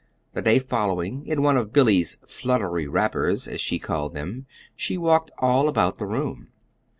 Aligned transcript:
The 0.33 0.41
day 0.41 0.57
following, 0.57 1.27
in 1.27 1.43
one 1.43 1.57
of 1.57 1.71
Billy's 1.71 2.17
"fluttery 2.25 2.87
wrappers," 2.87 3.47
as 3.47 3.61
she 3.61 3.77
called 3.77 4.15
them, 4.15 4.47
she 4.75 4.97
walked 4.97 5.29
all 5.37 5.67
about 5.67 5.99
the 5.99 6.07
room. 6.07 6.47